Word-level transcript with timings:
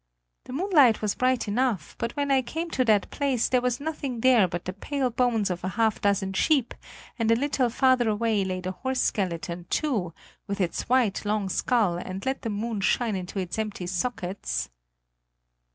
The 0.45 0.53
moonlight 0.53 1.03
was 1.03 1.13
bright 1.13 1.47
enough; 1.47 1.93
but 1.99 2.13
when 2.15 2.31
I 2.31 2.41
came 2.41 2.71
to 2.71 2.83
that 2.85 3.11
place 3.11 3.47
there 3.49 3.61
was 3.61 3.79
nothing 3.79 4.21
there 4.21 4.47
but 4.47 4.65
the 4.65 4.73
pale 4.73 5.11
bones 5.11 5.51
of 5.51 5.63
a 5.63 5.67
half 5.77 6.01
dozen 6.01 6.33
sheep, 6.33 6.73
and 7.19 7.29
a 7.29 7.35
little 7.35 7.69
farther 7.69 8.09
away 8.09 8.43
lay 8.43 8.61
the 8.61 8.71
horse 8.71 8.99
skeleton, 9.01 9.67
too, 9.69 10.11
with 10.47 10.59
its 10.59 10.89
white, 10.89 11.23
long 11.23 11.49
skull 11.49 11.97
and 11.99 12.25
let 12.25 12.41
the 12.41 12.49
moon 12.49 12.81
shine 12.81 13.15
into 13.15 13.37
its 13.37 13.59
empty 13.59 13.85
sockets." 13.85 14.71